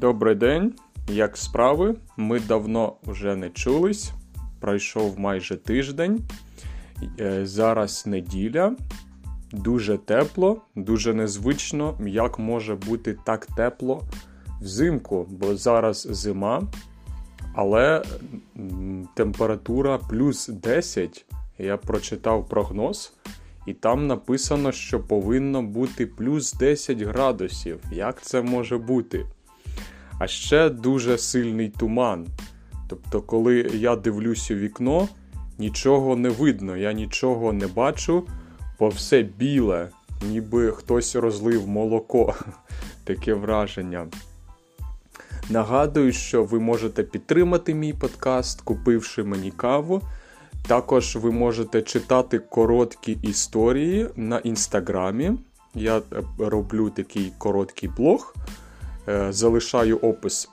[0.00, 0.74] Добрий день,
[1.08, 1.94] як справи?
[2.16, 4.12] Ми давно вже не чулись.
[4.60, 6.20] Пройшов майже тиждень.
[7.20, 8.76] Е, зараз неділя,
[9.52, 14.02] дуже тепло, дуже незвично, як може бути так тепло
[14.60, 16.62] взимку, бо зараз зима,
[17.54, 18.02] але
[19.14, 21.26] температура плюс 10.
[21.58, 23.12] Я прочитав прогноз,
[23.66, 27.80] і там написано, що повинно бути плюс 10 градусів.
[27.92, 29.26] Як це може бути?
[30.20, 32.26] А ще дуже сильний туман.
[32.88, 35.08] Тобто, коли я дивлюсь у вікно,
[35.58, 38.26] нічого не видно, я нічого не бачу,
[38.78, 39.88] бо все біле,
[40.30, 42.34] ніби хтось розлив молоко.
[43.04, 44.06] Таке враження.
[45.50, 50.02] Нагадую, що ви можете підтримати мій подкаст, купивши мені каву.
[50.66, 55.32] Також ви можете читати короткі історії на інстаграмі.
[55.74, 56.02] Я е,
[56.38, 58.34] роблю такий короткий блог.
[59.10, 60.50] Е, залишаю опис,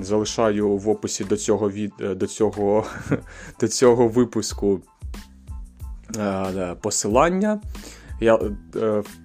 [0.00, 2.86] залишаю в описі до цього від, е, до цього,
[3.60, 4.80] до цього випуску
[6.80, 7.60] посилання.
[8.20, 8.38] Я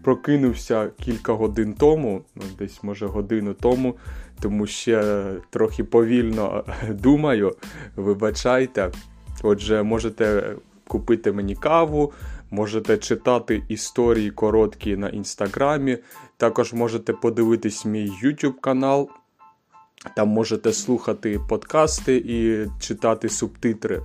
[0.04, 3.96] прокинувся кілька годин тому, ну, десь може годину тому,
[4.42, 7.56] тому ще трохи повільно думаю.
[7.96, 8.92] Вибачайте.
[9.44, 10.56] Отже, можете
[10.88, 12.14] купити мені каву,
[12.52, 15.98] можете читати історії короткі на інстаграмі.
[16.38, 19.10] Також можете подивитись мій YouTube канал.
[20.16, 24.02] Там можете слухати подкасти і читати субтитри.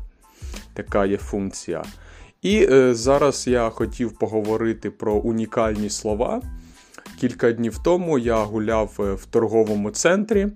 [0.74, 1.84] Така є функція.
[2.42, 6.42] І е, зараз я хотів поговорити про унікальні слова.
[7.20, 10.48] Кілька днів тому я гуляв е, в торговому центрі,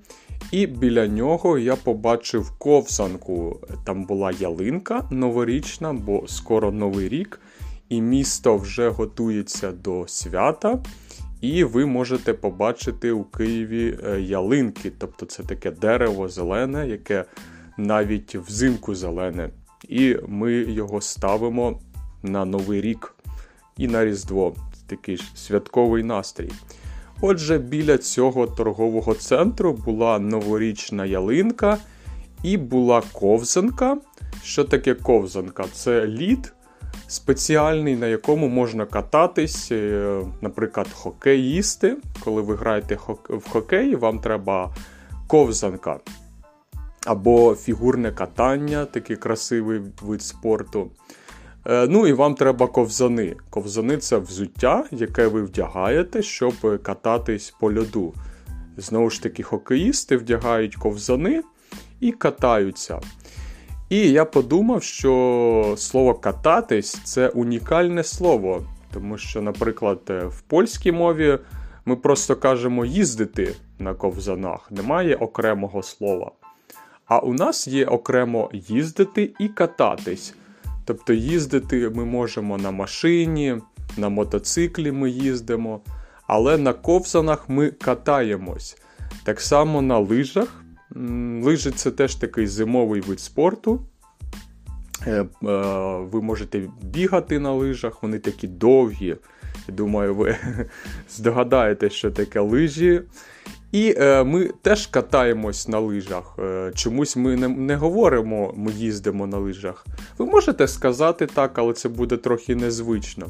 [0.53, 3.61] і біля нього я побачив ковзанку.
[3.85, 7.41] Там була ялинка новорічна, бо скоро новий рік,
[7.89, 10.79] і місто вже готується до свята.
[11.41, 14.93] І ви можете побачити у Києві е, ялинки.
[14.99, 17.25] Тобто це таке дерево зелене, яке
[17.77, 19.51] навіть взимку зелене.
[19.89, 21.81] І ми його ставимо
[22.23, 23.15] на Новий рік
[23.77, 24.55] і на Різдво.
[24.87, 26.51] Такий ж святковий настрій.
[27.21, 31.79] Отже, біля цього торгового центру була новорічна ялинка
[32.43, 33.97] і була ковзанка.
[34.43, 35.65] Що таке ковзанка?
[35.73, 36.53] Це лід
[37.09, 41.97] спеціальний, на якому можна кататись, е, наприклад, хокеїсти.
[42.25, 42.99] Коли ви граєте
[43.29, 44.75] в хокей, вам треба
[45.27, 46.01] ковзанка.
[47.07, 50.91] Або фігурне катання, такий красивий вид спорту.
[51.67, 53.37] Е, ну і вам треба ковзани.
[53.51, 58.15] Ковзани це взуття, яке ви вдягаєте, щоб кататись по льоду.
[58.77, 61.43] Знову ж таки, хокеїсти вдягають ковзани
[62.01, 63.01] і катаються.
[63.89, 68.63] І я подумав, що слово кататись це унікальне слово.
[68.93, 71.39] Тому що, наприклад, в польській мові
[71.85, 76.33] ми просто кажемо їздити на ковзанах, немає окремого слова.
[77.07, 80.35] А у нас є окремо їздити і кататись.
[80.85, 83.57] Тобто їздити ми можемо на машині,
[83.97, 85.81] на мотоциклі ми їздимо,
[86.27, 88.79] але на ковзанах ми катаємось.
[89.25, 90.65] Так само на лижах.
[91.43, 93.81] Лижі це теж такий зимовий вид спорту.
[95.07, 95.27] Е, е,
[95.99, 99.17] ви можете бігати на лижах, вони такі довгі.
[99.69, 100.37] Думаю, ви
[101.11, 103.03] здогадаєте, що таке лижі.
[103.73, 106.37] І е, ми теж катаємось на лижах.
[106.39, 109.87] Е, чомусь ми не, не говоримо, ми їздимо на лижах.
[110.19, 113.27] Ви можете сказати так, але це буде трохи незвично.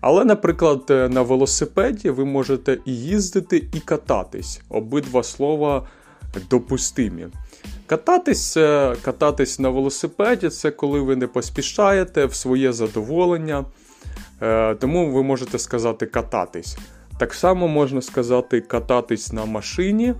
[0.00, 4.60] Але, наприклад, е, на велосипеді ви можете і їздити, і кататись.
[4.68, 5.88] Обидва слова
[6.50, 7.26] допустимі.
[7.86, 8.54] Кататись
[9.02, 13.64] кататись на велосипеді це коли ви не поспішаєте в своє задоволення.
[14.42, 16.78] Е, тому ви можете сказати кататись.
[17.18, 20.14] Так само можна сказати кататись на машині.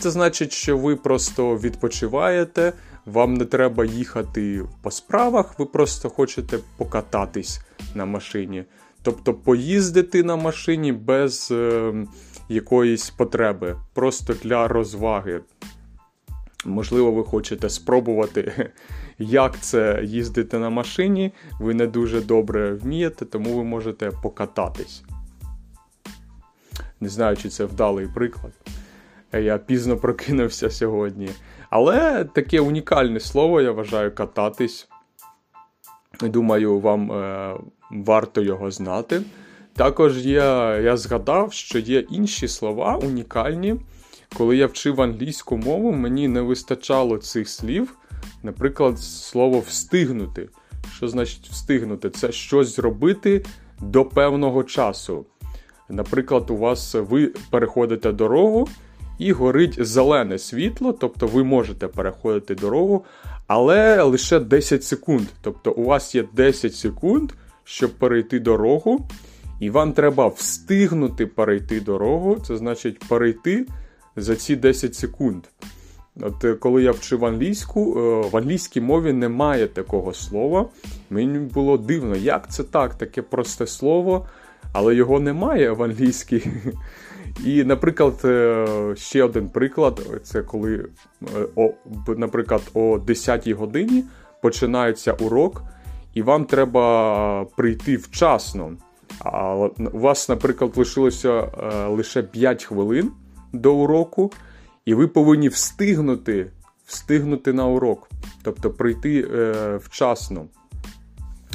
[0.00, 2.72] Це значить, що ви просто відпочиваєте,
[3.06, 7.60] вам не треба їхати по справах, ви просто хочете покататись
[7.94, 8.64] на машині.
[9.08, 11.92] Тобто поїздити на машині без е,
[12.48, 15.40] якоїсь потреби, просто для розваги.
[16.64, 18.70] Можливо, ви хочете спробувати,
[19.18, 21.32] як це їздити на машині.
[21.60, 25.04] Ви не дуже добре вмієте, тому ви можете покататись.
[27.00, 28.52] Не знаю, чи це вдалий приклад.
[29.32, 31.30] Я пізно прокинувся сьогодні.
[31.70, 34.88] Але таке унікальне слово, я вважаю, кататись.
[36.20, 37.54] Думаю, вам е,
[37.90, 39.22] варто його знати.
[39.74, 43.76] Також я, я згадав, що є інші слова унікальні.
[44.36, 47.98] Коли я вчив англійську мову, мені не вистачало цих слів.
[48.42, 50.48] Наприклад, слово встигнути.
[50.96, 52.10] Що значить встигнути?
[52.10, 53.44] Це щось зробити
[53.80, 55.26] до певного часу.
[55.88, 58.68] Наприклад, у вас ви переходите дорогу,
[59.18, 63.04] і горить зелене світло, тобто ви можете переходити дорогу,
[63.46, 65.26] але лише 10 секунд.
[65.42, 67.32] Тобто у вас є 10 секунд,
[67.68, 69.08] щоб перейти дорогу,
[69.60, 73.66] і вам треба встигнути перейти дорогу, це значить перейти
[74.16, 75.44] за ці 10 секунд.
[76.20, 80.66] От е, Коли я вчив англійську, е, в англійській мові немає такого слова.
[81.10, 84.26] Мені було дивно, як це так, таке просте слово,
[84.72, 86.50] але його немає в англійській.
[87.44, 88.66] І, наприклад, е,
[88.96, 90.84] ще один приклад: це коли,
[92.16, 94.04] наприклад, о 10 годині
[94.42, 95.62] починається урок,
[96.18, 98.76] і вам треба прийти вчасно.
[99.20, 101.50] А у вас, наприклад, лишилося
[101.88, 103.10] лише 5 хвилин
[103.52, 104.32] до уроку
[104.84, 106.50] і ви повинні встигнути
[106.86, 108.10] встигнути на урок,
[108.42, 110.46] тобто прийти е, вчасно.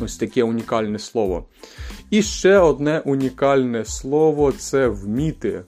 [0.01, 1.45] Ось таке унікальне слово.
[2.09, 5.63] І ще одне унікальне слово це вміти.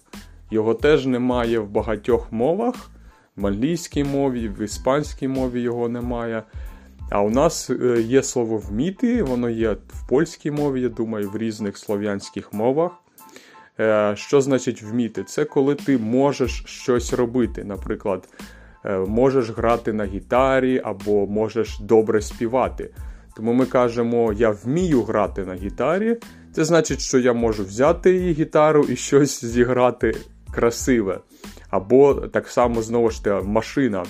[0.52, 2.76] Його теж немає в багатьох мовах.
[3.36, 6.44] В англійській мові, в іспанській мові його немає.
[7.10, 11.38] А у нас е, є слово вміти, воно є в польській мові, я думаю, в
[11.38, 12.92] різних слов'янських мовах.
[13.80, 15.24] Е, що значить вміти?
[15.24, 17.64] Це коли ти можеш щось робити.
[17.64, 18.30] Наприклад,
[18.86, 22.94] е, можеш грати на гітарі або можеш добре співати.
[23.36, 26.18] Тому ми кажемо, я вмію грати на гітарі.
[26.54, 30.16] Це значить, що я можу взяти її гітару і щось зіграти
[30.52, 31.20] красиве.
[31.70, 34.06] Або так само знову ж таки машина.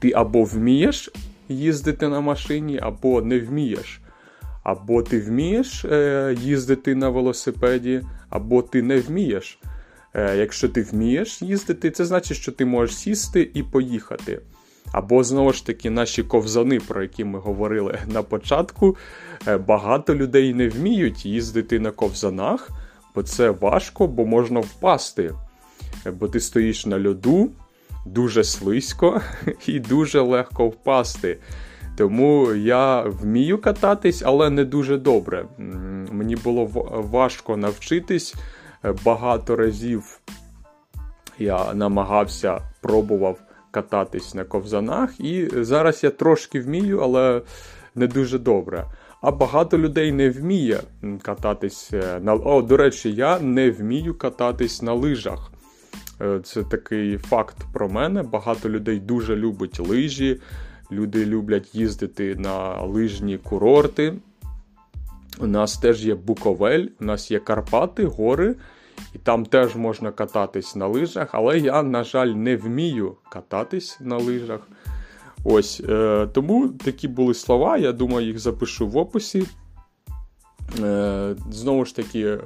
[0.00, 1.10] Ти або вмієш
[1.48, 4.00] їздити на машині, або не вмієш.
[4.62, 9.58] Або ти вмієш е, їздити на велосипеді, або ти не вмієш.
[10.14, 14.40] Е, Якщо ти вмієш їздити, це значить, що ти можеш сісти і поїхати.
[14.92, 18.96] Або знову ж таки наші ковзани, про які ми говорили на початку.
[19.46, 22.70] Е, багато людей не вміють їздити на ковзанах,
[23.14, 25.34] бо це важко, бо можна впасти.
[26.12, 27.50] Бо ти стоїш на льоду,
[28.04, 29.20] дуже слизько
[29.66, 31.38] і дуже легко впасти.
[31.96, 35.46] Тому я вмію кататись, але не дуже добре.
[36.10, 36.64] Мені було
[37.10, 38.34] важко навчитись
[38.84, 40.20] е, багато разів.
[41.38, 43.38] Я намагався, пробував
[43.70, 47.42] кататись на ковзанах, і зараз я трошки вмію, але
[47.94, 48.84] не дуже добре.
[49.20, 50.80] А багато людей не вміє
[51.22, 52.34] кататись е, на.
[52.34, 55.53] О, до речі, я не вмію кататись на лижах.
[56.20, 58.22] Е, це такий факт про мене.
[58.22, 60.40] Багато людей дуже любить лижі.
[60.92, 64.14] Люди люблять їздити на лижні курорти.
[65.38, 68.56] У нас теж є Буковель, у нас є Карпати, гори,
[69.14, 74.16] і там теж можна кататись на лижах, але я, на жаль, не вмію кататись на
[74.16, 74.60] лижах.
[75.44, 79.46] Ось, е, Тому такі були слова, я думаю, їх запишу в описі.
[80.82, 82.38] Е, Знову ж таки,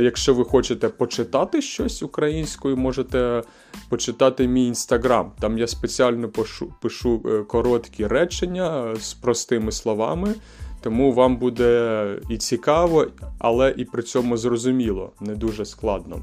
[0.00, 3.42] якщо ви хочете почитати щось українською, можете
[3.88, 5.32] почитати мій інстаграм.
[5.40, 10.34] Там я спеціально пишу, пишу е, короткі речення е, з простими словами,
[10.80, 13.06] тому вам буде і цікаво,
[13.38, 16.20] але і при цьому зрозуміло, не дуже складно.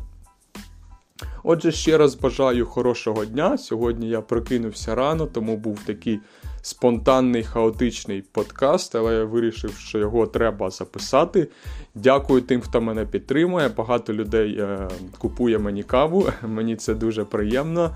[1.43, 3.57] Отже, ще раз бажаю хорошого дня.
[3.57, 6.19] Сьогодні я прокинувся рано, тому був такий
[6.61, 11.47] спонтанний хаотичний подкаст, але я вирішив, що його треба записати.
[11.95, 13.69] Дякую тим, хто мене підтримує.
[13.69, 16.29] Багато людей е, купує мені каву.
[16.47, 17.95] Мені це дуже приємно.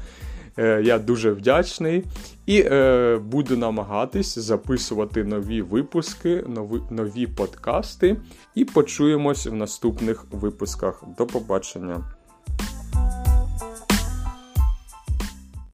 [0.58, 2.04] Е, я дуже вдячний
[2.46, 8.18] і е, буду намагатись записувати нові випуски, нові, нові подкасти.
[8.56, 11.04] І почуємось в наступних випусках.
[11.18, 12.04] До побачення.